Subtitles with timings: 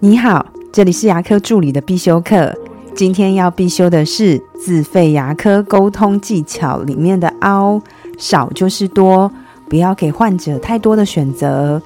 [0.00, 2.54] 你好，这里是牙科助理的必修课。
[2.94, 7.80] 今天要必修的是自费牙科沟通技巧里面的凹，
[8.18, 9.32] 少就是多，
[9.70, 11.80] 不要给患者太多的选择。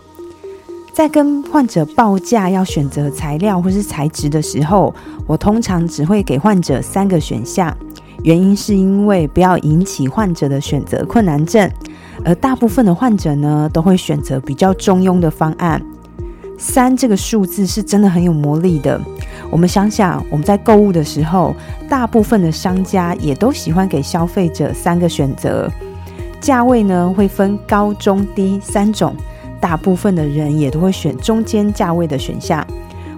[0.92, 4.92] 在跟患者报价要选择材料或是材质的时候，
[5.28, 7.72] 我通常只会给患者三个选项，
[8.24, 11.70] 原因是因为不要引起患者的选择困难症，
[12.24, 15.80] 而大部分的患者呢都会选择比较中庸的方案。
[16.60, 19.00] 三这个数字是真的很有魔力的。
[19.50, 21.56] 我们想想，我们在购物的时候，
[21.88, 25.68] 大部分的商家也都喜欢给消费者三个选择，
[26.38, 29.16] 价位呢会分高中低三种，
[29.58, 32.64] 大部分的人也都会选中间价位的选项。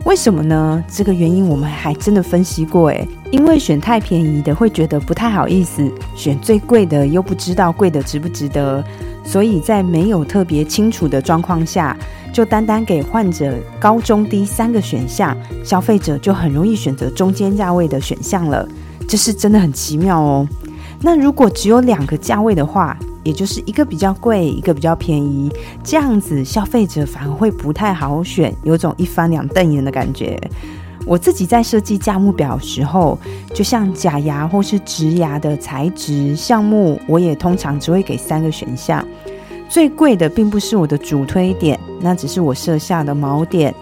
[0.05, 0.83] 为什么呢？
[0.89, 8.83] 这个原因我们还真的分析过，诶，因为选太便宜的会觉得不太好意思，选最贵的又不知道贵的值不值得，
[9.25, 11.97] 所以在没有特别清楚的状况下。
[12.33, 18.67] 就单单给患者高中低三个选项，消费者就很容易选择中间价位的选项了，
[19.07, 20.49] 这是真的很奇妙哦。
[21.03, 25.53] 那如果只有两个价位的话，也就是一个比较贵，一个比较便宜，
[25.85, 30.41] 这样子消费者反而会不太好选，有种一翻两瞪眼的感觉。
[31.07, 33.19] 我自己在设计价目表时候，
[33.53, 39.05] 就像假牙或是植牙的材质项目，我也通常只会给三个选项。
[39.69, 43.75] 最贵的并不是我的主推点，那只是我设下的锚点。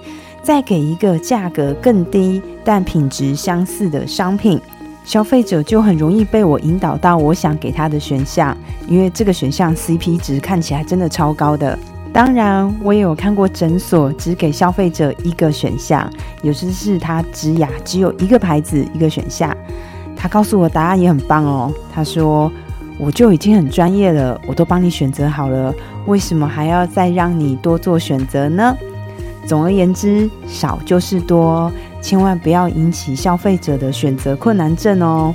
[0.42, 4.58] 再给一个价格更低但品质相似的商品，
[5.04, 8.56] 消费者就很容易被我引导到我想给他的选项，
[8.88, 11.78] 因为这个选项 CP 值看起来真的超高的。
[12.12, 16.11] 当然，我也有看过诊所只给消费者一个选项，
[16.42, 19.56] 有时是他植牙只有一个牌子一个选项。
[20.16, 22.50] 他告诉我答案也很棒哦，他说。
[23.03, 28.77] 我就已经很专业了，我都帮你选择好了，为什么还要再让你多做选择呢？
[29.47, 31.72] 总而言之，少就是多，
[32.03, 35.34] 千万不要引起消费者的选择困难症哦。